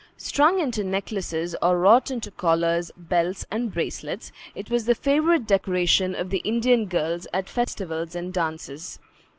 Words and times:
Strung 0.17 0.57
into 0.59 0.83
necklaces, 0.83 1.55
or 1.61 1.77
wrought 1.77 2.09
into 2.09 2.31
collars, 2.31 2.91
belts, 2.97 3.45
and 3.51 3.71
bracelets, 3.71 4.31
it 4.55 4.71
was 4.71 4.85
the 4.85 4.95
favorite 4.95 5.45
decoration 5.45 6.15
of 6.15 6.31
the 6.31 6.39
Indian 6.39 6.87
girls 6.87 7.27
at 7.33 7.47
festivals 7.47 8.15
and 8.15 8.33
dances. 8.33 8.97